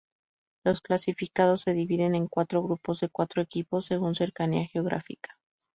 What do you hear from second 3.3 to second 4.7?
equipos según cercanía